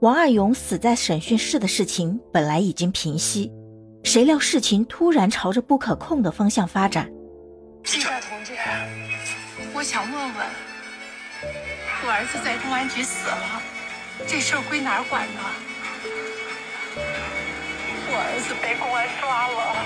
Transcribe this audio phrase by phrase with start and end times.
[0.00, 3.52] 王二勇死在审讯室的事情本来已经平息，
[4.02, 7.06] 谁料事情突然朝着不可控的方向发展。
[7.84, 8.54] 警察同志，
[9.74, 10.46] 我想问问，
[12.06, 13.60] 我儿子在公安局死了，
[14.26, 15.40] 这事儿归哪儿管呢？
[18.08, 19.84] 我儿子被公安抓了，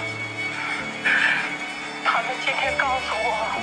[2.04, 3.58] 他们今天告诉我，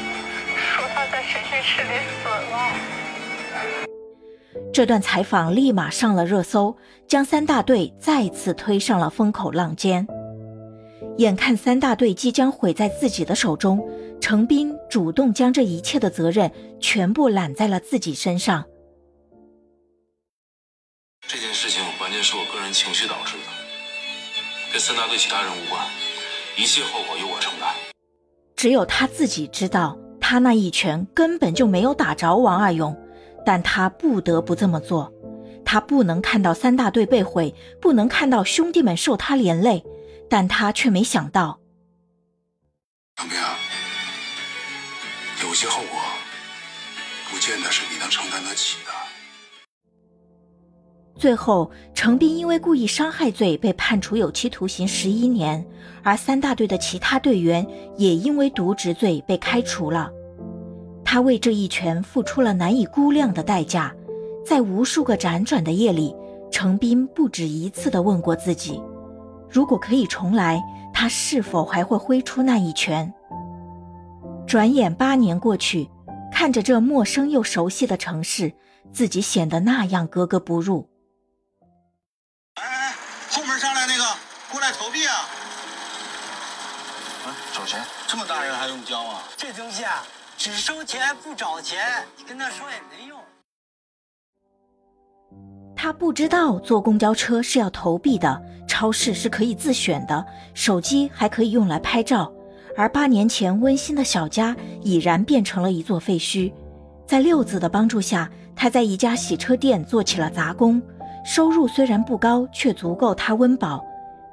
[0.75, 3.00] 说他在审讯室里死了。
[4.73, 10.07] 这段采访立马上了热搜，将三大队再次推上了风口浪尖。
[11.17, 13.85] 眼看三大队即将毁在自己的手中，
[14.21, 18.63] 程斌主动将这一切的责任全部揽在了自己身上。
[21.27, 23.43] 这件事情完全是我个人情绪导致的，
[24.71, 25.85] 跟三大队其他人无关，
[26.57, 27.70] 一切后果由我承担。
[28.55, 32.98] 只有他自己知道，他那一拳根本就没有打着王二勇。
[33.45, 35.12] 但他不得不这么做，
[35.66, 39.84] 他不能看到三大队被毁，不能看到兄弟们受他连累，
[40.29, 41.60] 但他却没想到，
[43.15, 43.38] 程兵，
[45.43, 45.99] 有些后果，
[47.30, 48.91] 不见得是你能承担得起的。
[51.18, 55.63] 最后，程斌因为故意伤害罪被判处有期徒刑十一年，
[56.04, 57.63] 而三大队的其他队员
[57.96, 60.12] 也因为渎职罪被开除了。
[61.12, 63.93] 他为这一拳付出了难以估量的代价，
[64.45, 66.16] 在无数个辗转的夜里，
[66.50, 68.81] 程斌不止一次地问过自己：
[69.50, 70.63] 如果可以重来，
[70.94, 73.13] 他是否还会挥出那一拳？
[74.47, 75.90] 转眼八年过去，
[76.31, 78.53] 看着这陌生又熟悉的城市，
[78.94, 80.88] 自己显得那样格格不入。
[82.53, 82.96] 哎哎，
[83.29, 84.03] 后门上来那个，
[84.50, 85.28] 过来投币啊！
[87.25, 87.84] 啊，找钱？
[88.07, 89.23] 这么大人还用教啊？
[89.35, 90.06] 这东西啊。
[90.44, 91.78] 只收钱不找钱，
[92.17, 93.19] 你跟他说也没用。
[95.75, 100.25] 他不知道坐公交车是要投币的，超市是可以自选的，
[100.56, 102.34] 手机还可以用来拍照。
[102.75, 106.51] 而八年前温馨的小家已然变成了一座废墟。
[107.06, 110.81] 在六子的帮助下，他在一家洗车店做起了杂工，
[111.24, 113.85] 收入虽然不高，却足够他温饱。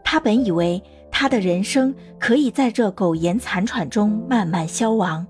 [0.02, 5.26] 他本以为他的人生可以在这苟延残喘中慢慢消亡。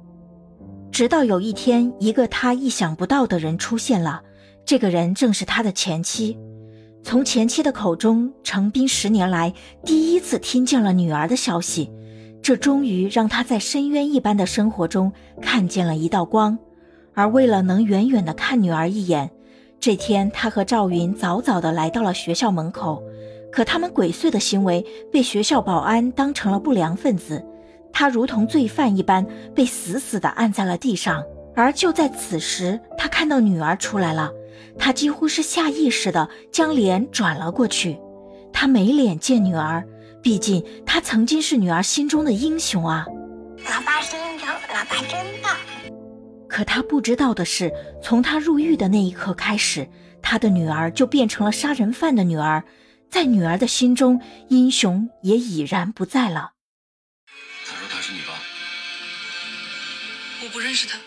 [0.99, 4.21] 直到有一天，一个他意想不到的人出现了。
[4.65, 6.37] 这个人正是他的前妻。
[7.05, 9.55] 从前妻的口中，程斌十年来
[9.85, 11.89] 第一次听见了女儿的消息，
[12.43, 16.59] 这终于让他在深渊一般的生活中看见了一道光。
[17.15, 19.31] 而为了能远远地看女儿一眼，
[19.79, 23.01] 这天他和赵云早早地来到了学校门口。
[23.53, 27.47] 可他们鬼祟的行为被学校保安当成了不良分子。
[27.99, 29.27] 他如同罪犯一般
[29.57, 31.21] 被死死地按在了地上，
[31.57, 34.31] 而就在此时，他看到女儿出来了，
[34.79, 37.99] 他几乎是下意识地将脸转了过去。
[38.53, 39.85] 他没脸见女儿，
[40.23, 43.05] 毕竟他曾经是女儿心中的英雄啊。
[43.69, 45.57] 老爸是英雄，老爸真棒。
[46.49, 49.89] 可他不知道的是，从他入狱的那一刻开始，
[50.23, 52.63] 他的女儿就变成了杀人犯的女儿，
[53.11, 54.21] 在女儿的心中，
[54.51, 56.53] 英雄也已然不在了。
[60.43, 60.99] 我不认识他。